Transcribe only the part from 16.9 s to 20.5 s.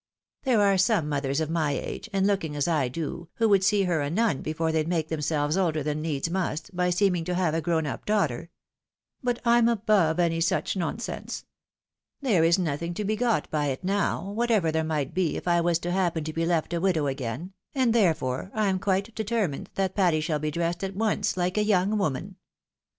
again, and, therefore, I'm quite determined that Patty shall be